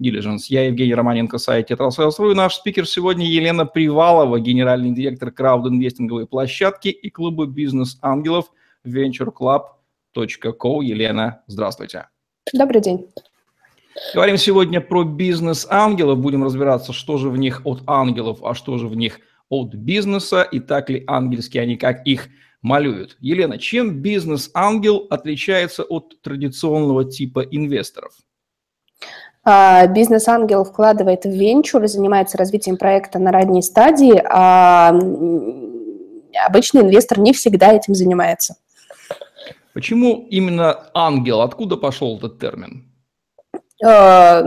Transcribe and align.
Diligence. 0.00 0.44
Я 0.48 0.66
Евгений 0.66 0.94
Романенко, 0.94 1.38
сайт 1.38 1.70
Tetrasales.ru 1.70 2.32
и 2.32 2.34
наш 2.34 2.56
спикер 2.56 2.86
сегодня 2.86 3.26
Елена 3.26 3.66
Привалова, 3.66 4.40
генеральный 4.40 4.90
директор 4.92 5.30
крауд-инвестинговой 5.30 6.26
площадки 6.26 6.88
и 6.88 7.10
клуба 7.10 7.46
бизнес-ангелов 7.46 8.52
ventureclub.co. 8.86 10.82
Елена, 10.82 11.42
здравствуйте. 11.46 12.08
Добрый 12.52 12.80
день. 12.80 13.06
Говорим 14.14 14.36
сегодня 14.36 14.80
про 14.80 15.04
бизнес-ангелов. 15.04 16.18
Будем 16.18 16.44
разбираться, 16.44 16.92
что 16.92 17.18
же 17.18 17.28
в 17.28 17.36
них 17.36 17.62
от 17.64 17.82
ангелов, 17.86 18.42
а 18.42 18.54
что 18.54 18.78
же 18.78 18.88
в 18.88 18.96
них 18.96 19.20
от 19.48 19.74
бизнеса, 19.74 20.42
и 20.42 20.60
так 20.60 20.88
ли 20.88 21.04
ангельские 21.06 21.62
они, 21.62 21.76
как 21.76 22.06
их 22.06 22.28
малюют. 22.62 23.16
Елена, 23.20 23.58
чем 23.58 24.00
бизнес-ангел 24.00 25.06
отличается 25.10 25.82
от 25.82 26.20
традиционного 26.22 27.04
типа 27.04 27.40
инвесторов? 27.40 28.14
А, 29.44 29.86
бизнес-ангел 29.86 30.64
вкладывает 30.64 31.24
в 31.24 31.30
венчур 31.30 31.82
и 31.82 31.88
занимается 31.88 32.38
развитием 32.38 32.76
проекта 32.76 33.18
на 33.18 33.32
ранней 33.32 33.62
стадии, 33.62 34.22
а 34.24 34.94
обычный 36.46 36.82
инвестор 36.82 37.18
не 37.18 37.32
всегда 37.32 37.72
этим 37.72 37.94
занимается. 37.94 38.56
Почему 39.74 40.26
именно 40.30 40.86
ангел? 40.94 41.40
Откуда 41.40 41.76
пошел 41.76 42.18
этот 42.18 42.38
термин? 42.38 42.84
А, 43.84 44.44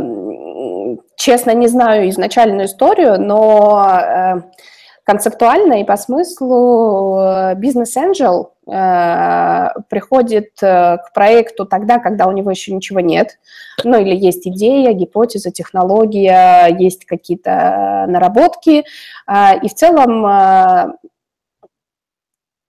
честно, 1.18 1.52
не 1.52 1.68
знаю 1.68 2.10
изначальную 2.10 2.68
историю, 2.68 3.20
но 3.20 4.00
э, 4.02 4.42
концептуально 5.06 5.82
и 5.82 5.84
по 5.84 5.98
смыслу 5.98 7.20
э, 7.20 7.56
бизнес-энджел 7.56 8.54
э, 8.68 9.68
приходит 9.88 10.52
э, 10.64 10.98
к 10.98 11.14
проекту 11.14 11.66
тогда, 11.66 12.00
когда 12.00 12.26
у 12.26 12.32
него 12.32 12.50
еще 12.50 12.74
ничего 12.74 13.00
нет, 13.00 13.38
ну 13.84 14.02
или 14.02 14.16
есть 14.16 14.48
идея, 14.48 14.94
гипотеза, 14.94 15.52
технология, 15.52 16.76
есть 16.80 17.06
какие-то 17.06 18.06
наработки, 18.08 18.84
э, 19.28 19.60
и 19.62 19.70
в 19.70 19.74
целом 19.76 20.26
э, 20.26 20.94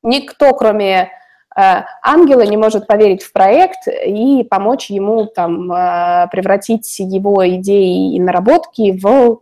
никто, 0.03 0.53
кроме 0.53 1.11
э, 1.57 1.63
ангела 2.03 2.43
не 2.43 2.59
может 2.59 2.87
поверить 2.87 3.23
в 3.23 3.33
проект 3.33 3.89
и 3.89 4.45
помочь 4.45 4.91
ему 4.91 5.25
там 5.25 5.73
э, 5.73 6.29
превратить 6.31 6.99
его 6.99 7.49
идеи 7.49 8.15
и 8.15 8.21
наработки 8.21 8.93
в 8.93 9.41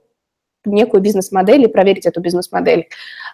некую 0.65 1.01
бизнес-модель 1.01 1.63
и 1.63 1.69
проверить 1.69 2.07
эту 2.07 2.21
бизнес-модель. 2.21 2.89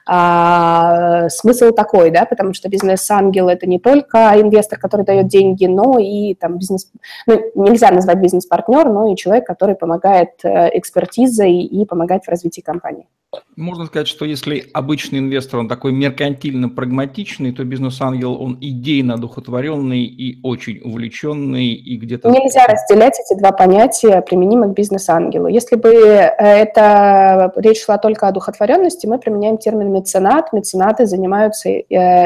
А, 0.07 1.29
смысл 1.29 1.71
такой, 1.71 2.11
да, 2.11 2.25
потому 2.25 2.55
что 2.55 2.69
бизнес-ангел– 2.69 3.49
это 3.51 3.67
не 3.67 3.79
только 3.79 4.33
инвестор, 4.37 4.79
который 4.79 5.05
дает 5.05 5.29
деньги, 5.29 5.67
но 5.67 5.99
и 5.99 6.35
там 6.35 6.59
бизнес, 6.59 6.91
ну, 7.27 7.41
нельзя 7.55 7.91
назвать 7.91 8.19
бизнес-партнер, 8.19 8.89
но 8.89 9.13
и 9.13 9.17
человек, 9.17 9.47
который 9.47 9.75
помогает 9.75 10.31
э, 10.43 10.71
экспертизой 10.79 11.53
и 11.53 11.85
помогает 11.85 12.25
в 12.25 12.29
развитии 12.29 12.61
компании. 12.61 13.07
Можно 13.55 13.87
сказать, 13.87 14.09
что 14.09 14.25
если 14.25 14.65
обычный 14.73 15.21
инвестор, 15.21 15.61
он 15.61 15.69
такой 15.69 15.93
меркантильно-прагматичный, 15.93 17.53
то 17.53 17.63
бизнес-ангел, 17.63 18.41
он 18.41 18.59
идейно 18.61 19.15
одухотворенный 19.15 20.03
и 20.03 20.41
очень 20.43 20.81
увлеченный, 20.83 21.75
и 21.75 21.97
где-то... 21.97 22.29
Нельзя 22.29 22.67
разделять 22.67 23.21
эти 23.21 23.39
два 23.39 23.53
понятия, 23.53 24.21
применимо 24.23 24.67
к 24.67 24.75
бизнес-ангелу. 24.75 25.47
Если 25.47 25.77
бы 25.77 25.91
э, 25.91 26.33
это 26.39 27.53
речь 27.55 27.85
шла 27.85 27.99
только 27.99 28.27
о 28.27 28.33
духотворенности, 28.33 29.07
мы 29.07 29.21
применяем 29.21 29.59
термин 29.59 29.93
меценат. 29.93 30.53
Меценаты 30.53 31.07
занимаются 31.07 31.69
э, 31.69 31.83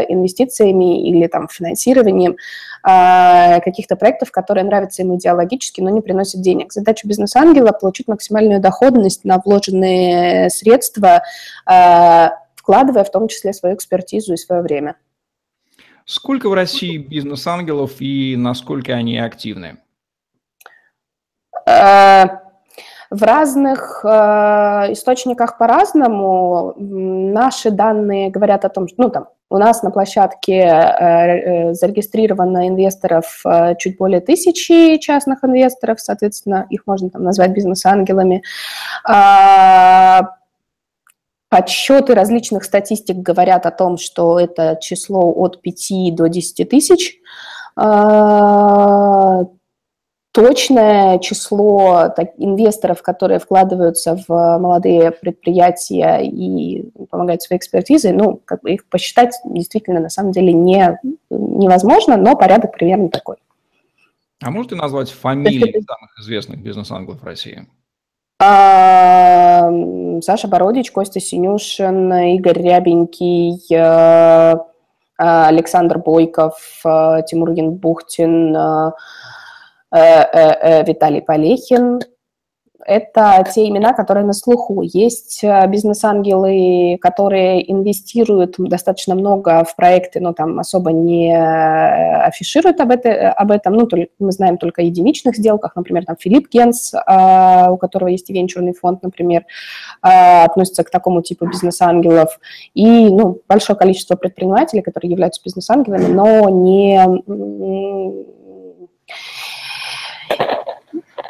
инвестициями 0.09 1.07
или 1.07 1.27
там 1.27 1.49
финансированием 1.49 2.37
каких-то 2.85 3.97
проектов, 3.97 4.31
которые 4.31 4.65
нравятся 4.65 5.03
им 5.03 5.17
идеологически, 5.17 5.81
но 5.81 5.89
не 5.89 6.03
приносят 6.03 6.43
денег. 6.43 6.71
Задача 6.71 7.09
бизнес-ангела– 7.09 7.73
получить 7.81 8.09
максимальную 8.09 8.61
доходность 8.61 9.25
на 9.25 9.41
вложенные 9.43 10.51
средства, 10.51 11.23
а, 11.65 12.33
вкладывая 12.55 13.05
в 13.05 13.11
том 13.11 13.29
числе 13.29 13.55
свою 13.55 13.75
экспертизу 13.75 14.35
и 14.35 14.37
свое 14.37 14.61
время. 14.61 14.97
Сколько 16.05 16.51
в 16.51 16.53
России 16.53 16.99
бизнес-ангелов 16.99 17.93
и 18.01 18.37
насколько 18.37 18.93
они 18.93 19.19
активны? 19.19 19.79
А, 21.67 22.43
в 23.09 23.23
разных 23.23 24.05
источниках 24.05 25.57
по-разному. 25.57 26.75
Наши 26.77 27.71
данные 27.71 28.31
говорят 28.31 28.67
о 28.67 28.69
том, 28.69 28.89
что 28.89 29.03
ну, 29.03 29.09
там, 29.11 29.29
у 29.55 29.59
нас 29.59 29.85
на 29.85 29.93
площадке 29.93 30.59
э, 30.59 30.65
э, 30.67 31.75
зарегистрировано 31.75 32.67
инвесторов 32.67 33.41
э, 33.45 33.77
чуть 33.79 33.97
более 33.97 34.21
тысячи 34.21 34.97
частных 34.99 35.45
инвесторов, 35.45 36.01
соответственно, 36.01 36.67
их 36.71 36.83
можно 36.87 37.09
там 37.09 37.23
назвать 37.23 37.53
бизнес-ангелами. 37.53 38.43
А, 39.07 40.23
подсчеты 41.49 42.15
различных 42.15 42.65
статистик 42.65 43.19
говорят 43.19 43.65
о 43.67 43.71
том, 43.71 43.97
что 43.97 44.41
это 44.41 44.77
число 44.81 45.33
от 45.33 45.63
5 45.63 46.17
до 46.17 46.27
10 46.29 46.69
тысяч. 46.69 47.21
А, 50.35 50.41
точное 50.41 51.19
число 51.19 52.09
так, 52.15 52.33
инвесторов, 52.39 53.03
которые 53.03 53.39
вкладываются 53.39 54.17
в 54.17 54.59
молодые 54.59 55.11
предприятия 55.11 56.21
и 56.23 56.91
помогают 57.11 57.43
своей 57.43 57.59
экспертизой, 57.59 58.13
ну, 58.13 58.41
как 58.45 58.63
бы 58.63 58.73
их 58.73 58.85
посчитать 58.87 59.35
действительно 59.45 60.01
на 60.01 60.11
самом 60.11 60.33
деле 60.33 60.53
не, 60.53 60.99
невозможно, 61.31 62.17
но 62.17 62.37
порядок 62.37 62.73
примерно 62.73 63.09
такой. 63.09 63.37
А 64.43 64.51
можете 64.51 64.75
назвать 64.75 65.11
фамилии 65.11 65.75
есть, 65.75 65.87
самых 65.87 66.19
известных 66.19 66.59
бизнес-англов 66.61 67.21
в 67.21 67.25
России? 67.25 67.67
А, 68.41 69.71
Саша 70.21 70.49
Бородич, 70.49 70.91
Костя 70.91 71.21
Синюшин, 71.21 72.13
Игорь 72.37 72.61
Рябенький, 72.61 73.63
э, 73.75 74.55
Александр 75.17 75.99
Бойков, 75.99 76.59
э, 76.85 77.23
Тимур 77.27 77.53
Янбухтин, 77.53 78.55
Э, 78.57 78.59
э, 78.59 78.91
э, 78.91 79.44
Виталий 79.95 81.23
Полехин. 81.23 82.01
Это 82.87 83.43
те 83.55 83.67
имена, 83.67 83.95
которые 83.95 84.27
на 84.27 84.35
слуху. 84.35 84.83
Есть 84.83 85.43
бизнес-ангелы, 85.69 86.99
которые 87.01 87.73
инвестируют 87.73 88.57
достаточно 88.59 89.15
много 89.15 89.65
в 89.65 89.75
проекты, 89.75 90.21
но 90.21 90.35
там 90.35 90.59
особо 90.59 90.93
не 90.93 91.35
афишируют 91.35 92.81
об, 92.81 92.91
это, 92.91 93.33
об 93.33 93.53
этом. 93.53 93.73
Ну, 93.73 93.89
мы 94.19 94.33
знаем 94.33 94.59
только 94.59 94.83
о 94.83 94.85
единичных 94.85 95.37
сделках. 95.37 95.77
Например, 95.77 96.05
там 96.05 96.17
Филипп 96.19 96.51
Генс, 96.51 96.93
у 96.93 97.77
которого 97.79 98.09
есть 98.09 98.29
венчурный 98.29 98.75
фонд, 98.75 99.03
например, 99.03 99.47
относится 100.03 100.85
к 100.85 100.91
такому 100.91 101.23
типу 101.23 101.47
бизнес-ангелов. 101.47 102.39
И 102.75 103.09
ну, 103.09 103.41
большое 103.49 103.79
количество 103.79 104.17
предпринимателей, 104.17 104.83
которые 104.83 105.11
являются 105.11 105.41
бизнес-ангелами, 105.43 106.13
но 106.13 106.51
не 106.51 107.01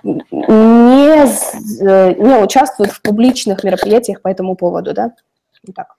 не, 0.02 1.24
э, 1.24 2.14
не 2.14 2.42
участвуют 2.42 2.92
в 2.92 3.02
публичных 3.02 3.64
мероприятиях 3.64 4.20
по 4.22 4.28
этому 4.28 4.56
поводу, 4.56 4.92
да? 4.92 5.12
Вот 5.66 5.74
так. 5.74 5.96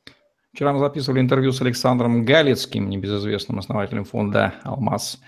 Вчера 0.53 0.71
мы 0.71 0.79
записывали 0.79 1.19
интервью 1.19 1.51
с 1.51 1.61
Александром 1.61 2.23
Галицким, 2.23 2.89
небезызвестным 2.89 3.59
основателем 3.59 4.05
фонда 4.05 4.53
«Алмаз 4.63 5.19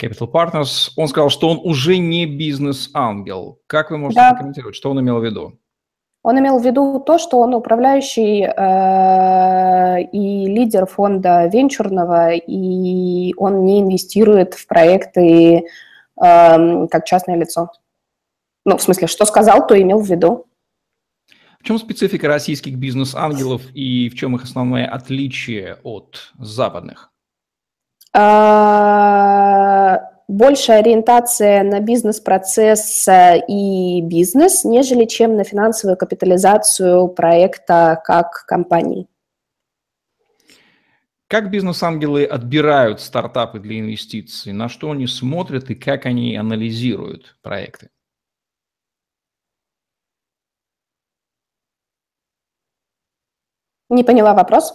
Capital 0.00 0.30
Partners». 0.32 0.90
Он 0.96 1.08
сказал, 1.08 1.28
что 1.28 1.50
он 1.50 1.60
уже 1.62 1.98
не 1.98 2.24
бизнес-ангел. 2.24 3.58
Как 3.66 3.90
вы 3.90 3.98
можете 3.98 4.20
да. 4.20 4.30
прокомментировать, 4.30 4.74
что 4.74 4.90
он 4.90 5.00
имел 5.00 5.18
в 5.18 5.24
виду? 5.24 5.58
Он 6.22 6.38
имел 6.38 6.58
в 6.58 6.64
виду 6.64 6.98
то, 7.00 7.18
что 7.18 7.40
он 7.40 7.54
управляющий 7.54 8.44
э, 8.44 10.02
и 10.10 10.46
лидер 10.46 10.86
фонда 10.86 11.46
венчурного, 11.52 12.32
и 12.32 13.34
он 13.36 13.66
не 13.66 13.82
инвестирует 13.82 14.54
в 14.54 14.66
проекты 14.66 15.66
как 16.16 17.04
частное 17.04 17.36
лицо. 17.36 17.70
Ну, 18.64 18.76
в 18.78 18.82
смысле, 18.82 19.06
что 19.08 19.24
сказал, 19.24 19.66
то 19.66 19.80
имел 19.80 20.00
в 20.00 20.08
виду. 20.08 20.46
В 21.60 21.64
чем 21.66 21.78
специфика 21.78 22.28
российских 22.28 22.76
бизнес-ангелов 22.76 23.62
и 23.74 24.08
в 24.10 24.14
чем 24.14 24.36
их 24.36 24.44
основное 24.44 24.86
отличие 24.86 25.78
от 25.82 26.32
западных? 26.38 27.10
А, 28.12 30.00
большая 30.28 30.80
ориентация 30.80 31.62
на 31.62 31.80
бизнес-процесс 31.80 33.06
и 33.48 34.00
бизнес, 34.02 34.64
нежели 34.64 35.04
чем 35.04 35.36
на 35.36 35.44
финансовую 35.44 35.96
капитализацию 35.96 37.08
проекта 37.08 38.00
как 38.04 38.44
компании. 38.46 39.08
Как 41.28 41.50
бизнес-ангелы 41.50 42.24
отбирают 42.24 43.00
стартапы 43.00 43.58
для 43.58 43.80
инвестиций? 43.80 44.52
На 44.52 44.68
что 44.68 44.90
они 44.90 45.06
смотрят 45.06 45.70
и 45.70 45.74
как 45.74 46.04
они 46.06 46.36
анализируют 46.36 47.38
проекты? 47.42 47.90
Не 53.88 54.04
поняла 54.04 54.34
вопрос. 54.34 54.74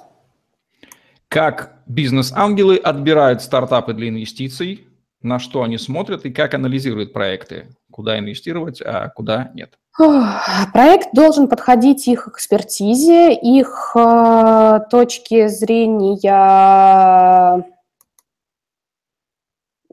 Как 1.28 1.84
бизнес-ангелы 1.86 2.78
отбирают 2.78 3.42
стартапы 3.42 3.94
для 3.94 4.10
инвестиций, 4.10 4.88
на 5.22 5.38
что 5.38 5.62
они 5.62 5.78
смотрят 5.78 6.26
и 6.26 6.32
как 6.32 6.56
анализируют 6.56 7.14
проекты, 7.14 7.76
куда 7.92 8.18
инвестировать, 8.18 8.82
а 8.82 9.10
куда 9.10 9.52
нет? 9.54 9.78
Проект 10.00 11.14
должен 11.14 11.50
подходить 11.50 12.08
их 12.08 12.30
экспертизе, 12.30 13.34
их 13.34 13.92
э, 13.98 14.80
точке 14.90 15.50
зрения, 15.50 16.26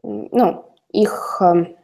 ну, 0.05 0.65
их, 0.93 1.43
э, 1.43 1.75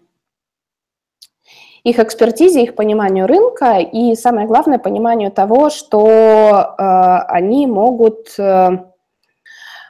их 1.82 1.98
экспертизе, 1.98 2.62
их 2.62 2.76
пониманию 2.76 3.26
рынка 3.26 3.78
и, 3.80 4.14
самое 4.14 4.46
главное, 4.46 4.78
пониманию 4.78 5.32
того, 5.32 5.68
что 5.68 6.06
э, 6.08 6.82
они 7.26 7.66
могут 7.66 8.36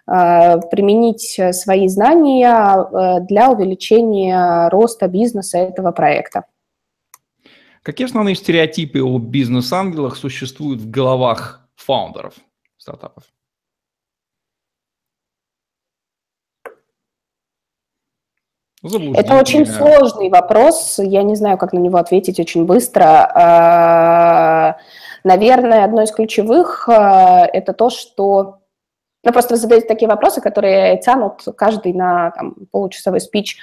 применить 0.04 1.40
свои 1.52 1.86
знания 1.86 3.20
для 3.20 3.50
увеличения 3.50 4.68
роста 4.68 5.06
бизнеса 5.06 5.58
этого 5.58 5.92
проекта. 5.92 6.42
Какие 7.82 8.06
основные 8.06 8.36
стереотипы 8.36 9.02
о 9.02 9.18
бизнес-ангелах 9.18 10.16
существуют 10.16 10.80
в 10.80 10.90
головах 10.90 11.68
фаундеров 11.74 12.34
стартапов? 12.76 13.24
Это 18.82 19.38
очень 19.38 19.66
сложный 19.66 20.28
вопрос. 20.28 20.98
Я 20.98 21.22
не 21.22 21.36
знаю, 21.36 21.56
как 21.56 21.72
на 21.72 21.78
него 21.78 21.98
ответить 21.98 22.40
очень 22.40 22.66
быстро. 22.66 23.30
А, 23.34 24.76
наверное, 25.22 25.84
одно 25.84 26.02
из 26.02 26.10
ключевых 26.10 26.88
а,– 26.88 27.46
это 27.52 27.72
то, 27.74 27.90
что 27.90 28.58
ну, 29.24 29.32
просто 29.32 29.54
вы 29.54 29.60
задаете 29.60 29.86
такие 29.86 30.08
вопросы, 30.08 30.40
которые 30.40 30.98
тянут 31.00 31.44
каждый 31.56 31.92
на 31.92 32.32
там, 32.32 32.54
получасовой 32.72 33.20
спич. 33.20 33.58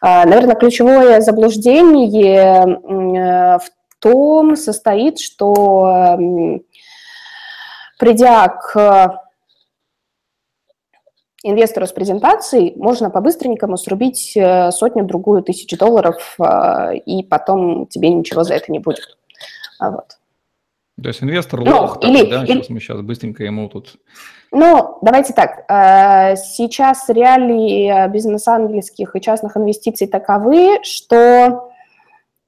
А, 0.00 0.24
наверное, 0.24 0.56
ключевое 0.56 1.20
заблуждение 1.20 2.64
э, 2.64 3.58
в 3.58 3.70
том 3.98 4.56
состоит, 4.56 5.18
что 5.18 6.18
придя 7.98 8.48
к 8.48 9.26
инвестору 11.42 11.86
с 11.86 11.92
презентацией, 11.92 12.74
можно 12.76 13.10
по-быстренькому 13.10 13.76
срубить 13.76 14.36
э, 14.36 14.70
сотню-другую 14.72 15.42
тысяч 15.42 15.76
долларов, 15.78 16.36
э, 16.38 16.96
и 16.96 17.22
потом 17.22 17.86
тебе 17.86 18.10
ничего 18.10 18.42
за 18.42 18.54
это 18.54 18.72
не 18.72 18.80
будет. 18.80 19.16
Вот. 19.80 20.18
То 21.02 21.08
есть 21.08 21.22
инвестор 21.22 21.60
ну, 21.60 21.70
лох, 21.70 21.98
или, 22.02 22.30
да? 22.30 22.44
Или... 22.44 22.54
Сейчас 22.54 22.70
мы 22.70 22.80
сейчас 22.80 23.00
быстренько 23.02 23.44
ему 23.44 23.68
тут 23.68 23.96
ну, 24.52 24.98
давайте 25.02 25.32
так. 25.32 25.64
Э, 25.68 26.36
сейчас 26.36 27.08
реалии 27.08 28.08
бизнес-ангельских 28.08 29.14
и 29.14 29.20
частных 29.20 29.56
инвестиций 29.56 30.06
таковы, 30.06 30.78
что 30.82 31.70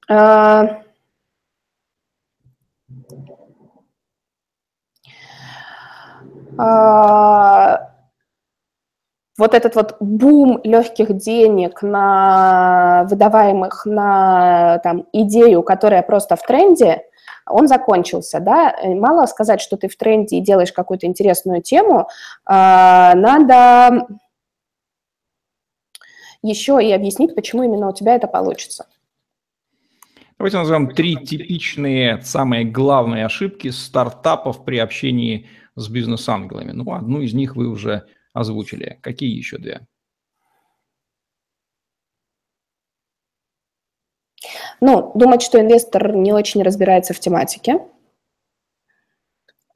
э, 0.09 0.63
э, 6.57 7.77
вот 9.37 9.53
этот 9.53 9.75
вот 9.75 9.97
бум 9.99 10.61
легких 10.63 11.15
денег 11.15 11.81
на 11.81 13.05
выдаваемых 13.09 13.85
на 13.85 14.79
там, 14.79 15.05
идею, 15.13 15.63
которая 15.63 16.01
просто 16.01 16.35
в 16.35 16.41
тренде, 16.41 17.03
он 17.49 17.67
закончился, 17.67 18.39
да, 18.39 18.75
мало 18.83 19.25
сказать, 19.25 19.61
что 19.61 19.77
ты 19.77 19.87
в 19.87 19.95
тренде 19.95 20.37
и 20.37 20.41
делаешь 20.41 20.71
какую-то 20.71 21.05
интересную 21.05 21.61
тему, 21.61 22.07
а, 22.45 23.13
надо 23.15 24.07
еще 26.41 26.79
и 26.81 26.91
объяснить, 26.91 27.35
почему 27.35 27.63
именно 27.63 27.89
у 27.89 27.93
тебя 27.93 28.15
это 28.15 28.27
получится. 28.27 28.85
Давайте 30.37 30.57
назовем 30.57 30.91
три 30.91 31.17
типичные, 31.17 32.21
самые 32.21 32.63
главные 32.63 33.25
ошибки 33.25 33.69
стартапов 33.71 34.63
при 34.63 34.77
общении 34.77 35.49
с 35.75 35.89
бизнес-ангелами. 35.89 36.71
Ну, 36.71 36.93
одну 36.93 37.19
из 37.19 37.33
них 37.33 37.57
вы 37.57 37.67
уже 37.67 38.05
озвучили. 38.33 38.99
Какие 39.01 39.35
еще 39.35 39.57
две? 39.57 39.85
Ну, 44.81 45.11
думать, 45.15 45.41
что 45.41 45.59
инвестор 45.59 46.15
не 46.15 46.31
очень 46.31 46.63
разбирается 46.63 47.13
в 47.13 47.19
тематике. 47.19 47.79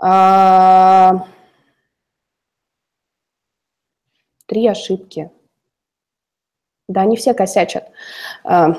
А... 0.02 1.26
Три 4.46 4.68
ошибки. 4.68 5.32
Да, 6.88 7.02
они 7.02 7.16
все 7.16 7.34
косячат. 7.34 7.90
А... 8.44 8.76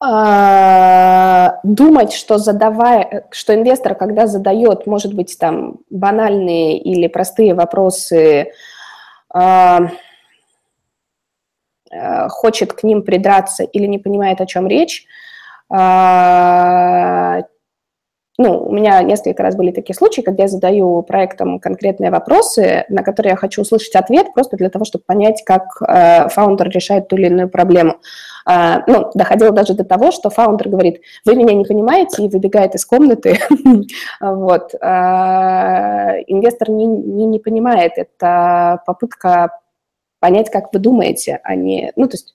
А... 0.00 1.60
Думать, 1.62 2.12
что 2.12 2.38
задавая, 2.38 3.28
что 3.30 3.54
инвестор, 3.54 3.94
когда 3.94 4.26
задает, 4.26 4.86
может 4.86 5.14
быть, 5.14 5.36
там 5.38 5.80
банальные 5.90 6.78
или 6.78 7.08
простые 7.08 7.54
вопросы, 7.54 8.52
а 9.32 9.90
хочет 12.28 12.72
к 12.72 12.82
ним 12.84 13.02
придраться 13.02 13.64
или 13.64 13.86
не 13.86 13.98
понимает, 13.98 14.40
о 14.40 14.46
чем 14.46 14.68
речь. 14.68 15.06
А, 15.68 17.42
ну, 18.42 18.58
у 18.58 18.72
меня 18.72 19.02
несколько 19.02 19.42
раз 19.42 19.54
были 19.54 19.70
такие 19.70 19.94
случаи, 19.94 20.22
когда 20.22 20.44
я 20.44 20.48
задаю 20.48 21.02
проектам 21.02 21.60
конкретные 21.60 22.10
вопросы, 22.10 22.86
на 22.88 23.02
которые 23.02 23.32
я 23.32 23.36
хочу 23.36 23.60
услышать 23.60 23.94
ответ, 23.94 24.32
просто 24.32 24.56
для 24.56 24.70
того, 24.70 24.86
чтобы 24.86 25.04
понять, 25.06 25.42
как 25.44 25.64
э, 25.86 26.30
фаундер 26.30 26.70
решает 26.70 27.08
ту 27.08 27.16
или 27.16 27.26
иную 27.26 27.50
проблему. 27.50 27.96
Uh, 28.48 28.82
ну, 28.86 29.10
доходило 29.14 29.50
даже 29.50 29.74
до 29.74 29.84
того, 29.84 30.10
что 30.10 30.30
фаундер 30.30 30.70
говорит, 30.70 31.02
вы 31.26 31.36
меня 31.36 31.52
не 31.52 31.66
понимаете, 31.66 32.24
и 32.24 32.28
выбегает 32.28 32.74
из 32.74 32.86
комнаты. 32.86 33.38
вот. 34.20 34.74
Uh, 34.74 36.24
инвестор 36.26 36.70
не 36.70 37.38
понимает, 37.38 37.92
это 37.96 38.80
попытка 38.86 39.50
понять, 40.20 40.50
как 40.50 40.72
вы 40.72 40.78
думаете, 40.78 41.40
а 41.42 41.54
не... 41.56 41.92
Ну, 41.96 42.06
то 42.06 42.14
есть 42.14 42.34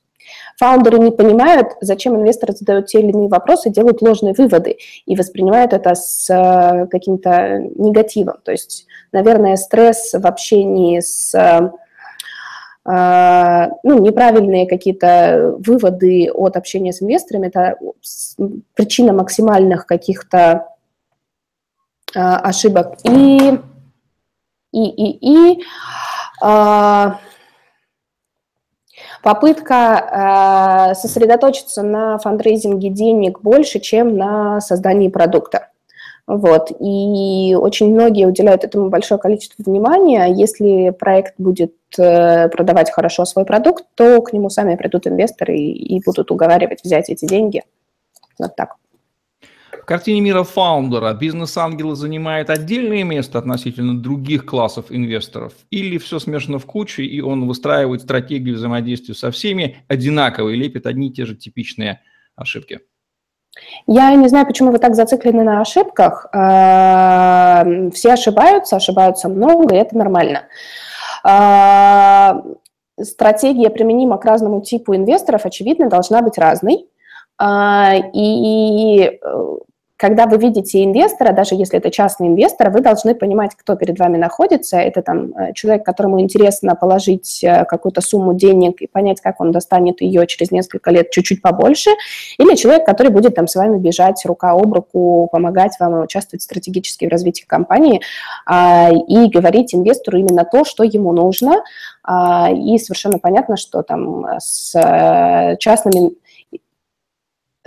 Фаундеры 0.57 0.99
не 0.99 1.11
понимают, 1.11 1.67
зачем 1.81 2.15
инвесторы 2.15 2.53
задают 2.53 2.87
те 2.87 2.99
или 2.99 3.09
иные 3.09 3.27
вопросы, 3.27 3.69
делают 3.69 4.01
ложные 4.01 4.33
выводы 4.33 4.77
и 5.05 5.15
воспринимают 5.15 5.73
это 5.73 5.95
с 5.95 6.29
э, 6.29 6.87
каким-то 6.87 7.59
негативом. 7.75 8.37
То 8.43 8.51
есть, 8.51 8.87
наверное, 9.11 9.55
стресс 9.57 10.13
в 10.13 10.25
общении 10.25 10.99
с 10.99 11.33
э, 11.35 11.69
ну, 12.87 13.99
неправильные 13.99 14.67
какие-то 14.67 15.55
выводы 15.59 16.31
от 16.31 16.55
общения 16.55 16.93
с 16.93 17.01
инвесторами– 17.01 17.47
это 17.53 17.77
причина 18.75 19.11
максимальных 19.11 19.85
каких-то 19.87 20.67
э, 22.15 22.19
ошибок. 22.19 22.97
И, 23.03 23.59
и, 24.71 24.85
и, 24.85 25.55
и 25.55 25.63
попытка 29.25 30.91
э, 30.91 30.95
сосредоточиться 30.95 31.81
на 31.81 32.19
фандрейзинге 32.19 32.89
денег 32.89 33.41
больше, 33.41 33.79
чем 33.79 34.17
на 34.17 34.61
создании 34.61 35.09
продукта. 35.09 35.69
Вот. 36.27 36.69
И 36.79 37.57
очень 37.59 37.91
многие 37.91 38.27
уделяют 38.27 38.63
этому 38.63 38.89
большое 38.89 39.19
количество 39.19 39.63
внимания. 39.63 40.27
Если 40.27 40.91
проект 40.91 41.33
будет 41.39 41.73
э, 41.97 42.49
продавать 42.49 42.91
хорошо 42.91 43.25
свой 43.25 43.45
продукт, 43.45 43.85
то 43.95 44.21
к 44.21 44.31
нему 44.31 44.51
сами 44.51 44.75
придут 44.75 45.07
инвесторы 45.07 45.57
и, 45.57 45.95
и 45.95 46.03
будут 46.05 46.29
уговаривать 46.29 46.83
взять 46.83 47.09
эти 47.09 47.25
деньги. 47.25 47.63
Вот 48.37 48.55
так. 48.55 48.75
В 49.81 49.85
картине 49.85 50.21
мира 50.21 50.43
фаундера 50.43 51.13
бизнес-ангелы 51.13 51.95
занимают 51.95 52.49
отдельное 52.49 53.03
место 53.03 53.39
относительно 53.39 54.01
других 54.01 54.45
классов 54.45 54.85
инвесторов? 54.89 55.53
Или 55.69 55.97
все 55.97 56.19
смешано 56.19 56.59
в 56.59 56.65
кучу, 56.65 57.01
и 57.01 57.21
он 57.21 57.47
выстраивает 57.47 58.01
стратегию 58.01 58.55
взаимодействия 58.55 59.13
со 59.13 59.31
всеми 59.31 59.77
одинаково 59.87 60.49
и 60.49 60.55
лепит 60.55 60.85
одни 60.85 61.09
и 61.09 61.13
те 61.13 61.25
же 61.25 61.35
типичные 61.35 62.01
ошибки? 62.35 62.81
Я 63.87 64.13
не 64.15 64.27
знаю, 64.27 64.45
почему 64.45 64.71
вы 64.71 64.79
так 64.79 64.95
зациклены 64.95 65.43
на 65.43 65.61
ошибках. 65.61 66.27
А, 66.33 67.65
все 67.93 68.13
ошибаются, 68.13 68.75
ошибаются 68.75 69.29
много, 69.29 69.75
и 69.75 69.77
это 69.77 69.97
нормально. 69.97 70.43
А, 71.23 72.43
стратегия 73.01 73.69
применима 73.69 74.17
к 74.17 74.25
разному 74.25 74.61
типу 74.61 74.95
инвесторов, 74.95 75.45
очевидно, 75.45 75.89
должна 75.89 76.21
быть 76.21 76.37
разной. 76.37 76.87
А, 77.37 77.93
и 78.13 79.19
когда 79.97 80.25
вы 80.25 80.37
видите 80.37 80.83
инвестора, 80.83 81.31
даже 81.31 81.55
если 81.55 81.77
это 81.77 81.89
частный 81.89 82.27
инвестор, 82.27 82.69
вы 82.69 82.81
должны 82.81 83.15
понимать, 83.15 83.55
кто 83.55 83.75
перед 83.75 83.97
вами 83.97 84.17
находится. 84.17 84.77
Это 84.77 85.01
там 85.01 85.31
э, 85.31 85.53
человек, 85.53 85.85
которому 85.85 86.19
интересно 86.19 86.75
положить 86.75 87.41
э, 87.43 87.63
какую-то 87.63 88.01
сумму 88.01 88.33
денег 88.33 88.81
и 88.81 88.87
понять, 88.87 89.21
как 89.21 89.39
он 89.39 89.53
достанет 89.53 90.01
ее 90.01 90.27
через 90.27 90.51
несколько 90.51 90.91
лет 90.91 91.11
чуть-чуть 91.11 91.41
побольше, 91.41 91.91
или 92.37 92.55
человек, 92.55 92.85
который 92.85 93.09
будет 93.09 93.35
там 93.35 93.47
с 93.47 93.55
вами 93.55 93.77
бежать 93.77 94.21
рука 94.25 94.51
об 94.51 94.73
руку, 94.73 95.29
помогать 95.31 95.79
вам 95.79 96.03
участвовать 96.03 96.43
стратегически 96.43 97.05
в 97.05 97.09
развитии 97.09 97.45
компании 97.45 98.01
а, 98.45 98.91
и 98.91 99.29
говорить 99.29 99.73
инвестору 99.73 100.17
именно 100.17 100.43
то, 100.43 100.65
что 100.65 100.83
ему 100.83 101.13
нужно. 101.13 101.63
А, 102.03 102.51
и 102.51 102.77
совершенно 102.79 103.17
понятно, 103.17 103.55
что 103.55 103.81
там 103.81 104.25
с 104.39 104.75
э, 104.75 105.55
частными 105.57 106.11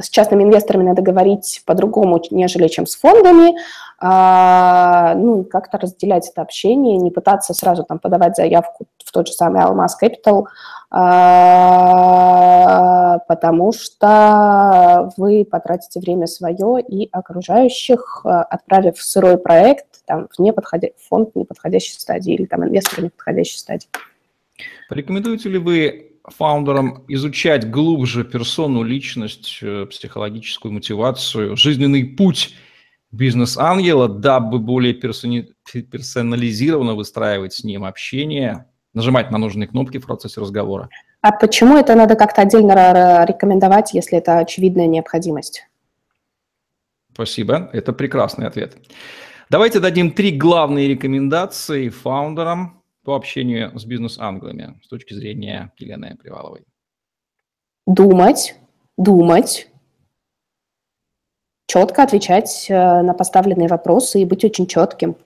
с 0.01 0.09
частными 0.09 0.45
инвесторами 0.45 0.85
надо 0.85 1.03
говорить 1.03 1.63
по-другому, 1.67 2.23
нежели 2.31 2.69
чем 2.69 2.87
с 2.87 2.95
фондами, 2.97 3.55
а, 4.01 5.15
ну, 5.17 5.43
как-то 5.45 5.79
разделять 5.79 6.29
это 6.29 6.43
общение, 6.43 6.97
не 6.99 7.11
пытаться 7.11 7.53
сразу 7.53 7.83
там 7.83 7.99
подавать 7.99 8.37
заявку 8.37 8.87
в 9.05 9.11
тот 9.11 9.27
же 9.27 9.33
самый 9.33 9.61
Алмаз 9.61 9.99
Capital, 10.01 10.45
а, 10.91 12.39
потому 13.27 13.73
что 13.73 15.13
вы 15.17 15.45
потратите 15.45 15.99
время 15.99 16.29
свое 16.29 16.81
и 16.81 17.09
окружающих, 17.11 18.25
отправив 18.25 18.99
в 18.99 19.03
сырой 19.03 19.37
проект 19.37 19.87
там, 20.07 20.29
в 20.31 20.39
неподходя... 20.41 20.89
фонд 21.09 21.31
в 21.35 21.39
неподходящей 21.39 21.99
стадии 21.99 22.35
или 22.35 22.47
там 22.47 22.65
инвестор 22.65 23.01
в 23.01 23.05
неподходящей 23.05 23.59
стадии. 23.59 23.89
Порекомендуете 24.89 25.49
ли 25.49 25.59
вы 25.59 26.13
фаундерам 26.37 27.05
изучать 27.09 27.71
глубже 27.71 28.25
персону, 28.25 28.83
личность, 28.83 29.59
э, 29.63 29.87
психологическую 29.87 30.73
мотивацию, 30.73 31.57
жизненный 31.57 32.05
путь 32.05 32.55
бизнес-ангела, 33.11 34.09
дабы 34.09 34.59
более 34.59 34.95
персони... 34.95 35.49
персонализированно 35.91 36.95
выстраивать 36.95 37.55
с 37.55 37.65
ним 37.65 37.85
общение, 37.85 38.67
нажимать 38.95 39.31
на 39.31 39.39
нужные 39.39 39.69
кнопки 39.69 39.99
в 39.99 40.07
процессе 40.07 40.41
разговора. 40.41 40.89
А 41.21 41.33
почему 41.33 41.77
это 41.77 41.95
надо 41.95 42.15
как-то 42.15 42.43
отдельно 42.43 43.25
рекомендовать, 43.27 43.93
если 43.95 44.19
это 44.19 44.39
очевидная 44.39 44.87
необходимость? 44.87 45.67
Спасибо, 47.13 47.69
это 47.73 47.93
прекрасный 47.93 48.47
ответ. 48.47 48.77
Давайте 49.51 49.81
дадим 49.81 50.13
три 50.13 50.31
главные 50.31 50.89
рекомендации 50.89 51.89
фаундерам, 51.89 52.78
по 53.09 53.17
общению 53.17 53.73
с 53.75 53.87
бизнес-англами 53.87 54.79
с 54.85 54.89
точки 54.89 55.15
зрения 55.15 55.73
Елены 55.79 56.15
Приваловой? 56.21 56.67
Думать, 57.87 58.55
думать, 58.99 59.71
четко 61.67 62.03
отвечать 62.03 62.67
э, 62.69 62.75
на 63.01 63.15
поставленные 63.15 63.67
вопросы 63.67 64.21
и 64.21 64.27
быть 64.27 64.45
очень 64.45 64.67
четким. 64.67 65.17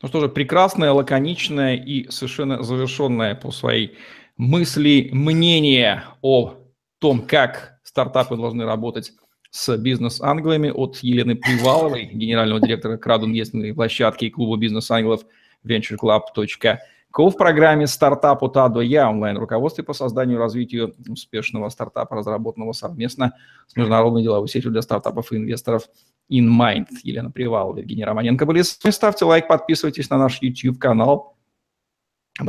Ну 0.00 0.08
что 0.08 0.20
же, 0.20 0.30
прекрасное, 0.30 0.92
лаконичное 0.92 1.76
и 1.76 2.08
совершенно 2.08 2.62
завершенное 2.62 3.34
по 3.34 3.50
своей 3.50 3.98
мысли 4.38 5.10
мнение 5.12 6.02
о 6.22 6.54
том, 6.98 7.26
как 7.26 7.78
стартапы 7.82 8.36
должны 8.36 8.64
работать 8.64 9.12
с 9.50 9.76
бизнес-англами 9.76 10.70
от 10.70 10.96
Елены 11.02 11.36
Приваловой, 11.36 12.06
генерального 12.06 12.58
директора 12.58 12.96
Краудинвестинговой 12.96 13.74
площадки 13.74 14.24
и 14.24 14.30
клуба 14.30 14.56
бизнес-ангелов– 14.56 15.26
ventureclub.co 15.64 16.78
в 17.14 17.36
программе 17.36 17.86
«Стартап 17.86 18.42
от 18.42 18.56
А 18.56 18.68
до 18.68 18.80
Я» 18.80 19.10
онлайн-руководстве 19.10 19.84
по 19.84 19.92
созданию 19.92 20.38
и 20.38 20.40
развитию 20.40 20.94
успешного 21.08 21.68
стартапа, 21.68 22.16
разработанного 22.16 22.72
совместно 22.72 23.36
с 23.66 23.76
международной 23.76 24.22
деловой 24.22 24.48
сетью 24.48 24.70
для 24.70 24.82
стартапов 24.82 25.30
и 25.32 25.36
инвесторов 25.36 25.84
InMind. 26.30 26.86
Елена 27.02 27.30
Привалова, 27.30 27.78
Евгений 27.78 28.04
Романенко 28.04 28.46
были 28.46 28.62
с 28.62 28.78
вами. 28.82 28.92
Ставьте 28.92 29.24
лайк, 29.26 29.46
подписывайтесь 29.46 30.08
на 30.10 30.18
наш 30.18 30.40
YouTube-канал. 30.40 31.36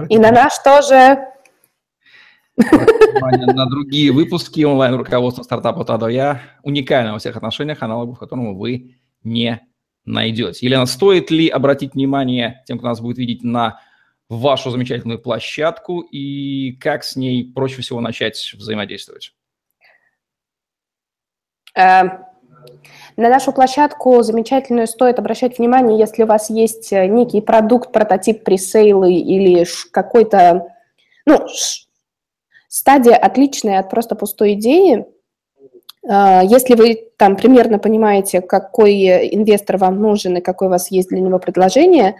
И 0.10 0.18
на 0.18 0.32
наш 0.32 0.58
тоже. 0.60 1.18
на 2.56 3.66
другие 3.66 4.12
выпуски 4.12 4.64
онлайн-руководства 4.64 5.44
стартапа 5.44 5.82
от 5.82 5.90
А 5.90 5.98
до 5.98 6.08
Я, 6.08 6.42
уникального 6.64 7.16
во 7.16 7.20
всех 7.20 7.36
отношениях, 7.36 7.84
аналогов 7.84 8.20
которому 8.20 8.58
вы 8.58 8.96
не 9.24 9.62
найдете. 10.06 10.66
Елена, 10.66 10.86
стоит 10.86 11.32
ли 11.32 11.48
обратить 11.48 11.94
внимание 11.94 12.64
тем, 12.66 12.78
кто 12.78 12.88
нас 12.88 13.02
будет 13.02 13.18
видеть, 13.18 13.44
на 13.44 13.80
вашу 14.30 14.72
замечательную 14.72 15.20
площадку 15.20 16.02
и 16.02 16.74
как 16.74 17.04
с 17.04 17.16
ней 17.16 17.52
проще 17.54 17.82
всего 17.82 18.02
начать 18.02 18.54
взаимодействовать? 18.56 19.34
Э, 21.76 22.04
на 23.16 23.30
нашу 23.30 23.52
площадку 23.52 24.22
замечательную 24.24 24.88
стоит 24.88 25.20
обращать 25.20 25.58
внимание, 25.58 26.00
если 26.00 26.24
у 26.24 26.28
вас 26.28 26.50
есть 26.50 26.92
э, 26.92 27.08
некий 27.08 27.42
продукт, 27.42 27.92
прототип 27.92 28.44
пресейлы 28.44 29.14
или 29.14 29.66
какой-то, 29.92 30.68
ну, 31.26 31.46
стадия 32.68 33.16
отличная 33.16 33.80
от 33.80 33.90
просто 33.90 34.16
пустой 34.16 34.54
идеи, 34.54 35.06
если 36.06 36.76
вы 36.76 37.10
там 37.18 37.36
примерно 37.38 37.80
понимаете, 37.80 38.42
какой 38.42 39.34
инвестор 39.34 39.78
вам 39.78 40.02
нужен 40.02 40.38
и 40.38 40.42
какое 40.42 40.68
у 40.68 40.72
вас 40.72 40.92
есть 40.92 41.10
для 41.10 41.22
него 41.22 41.40
предложение, 41.40 42.16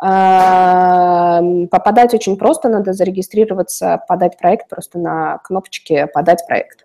а, 0.00 1.42
попадать 1.70 2.14
очень 2.14 2.36
просто, 2.36 2.68
надо 2.68 2.92
зарегистрироваться, 2.92 4.02
подать 4.06 4.38
проект 4.38 4.68
просто 4.68 4.98
на 4.98 5.38
кнопочке 5.38 6.06
«Подать 6.06 6.46
проект» 6.46 6.84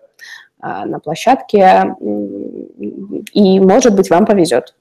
а, 0.58 0.84
на 0.84 0.98
площадке, 0.98 1.94
и, 3.32 3.60
может 3.60 3.94
быть, 3.94 4.10
вам 4.10 4.26
повезет. 4.26 4.74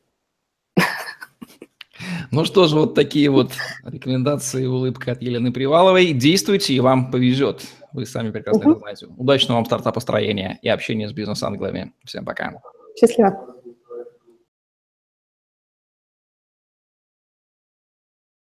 Ну 2.31 2.45
что 2.45 2.65
же, 2.65 2.75
вот 2.79 2.95
такие 2.95 3.29
вот 3.29 3.51
рекомендации 3.83 4.65
улыбка 4.65 5.11
от 5.11 5.21
Елены 5.21 5.53
Приваловой. 5.53 6.13
Действуйте, 6.13 6.73
и 6.73 6.79
вам 6.79 7.11
повезет. 7.11 7.61
Вы 7.93 8.05
сами 8.05 8.31
прекрасно 8.31 8.61
угу. 8.61 8.71
это 8.71 8.79
знаете. 8.79 9.07
Удачного 9.17 9.57
вам 9.57 9.65
стартапостроения 9.65 10.59
и 10.61 10.69
общения 10.69 11.07
с 11.07 11.13
бизнес-англами. 11.13 11.93
Всем 12.03 12.25
пока. 12.25 12.53
Счастливо. 12.99 13.52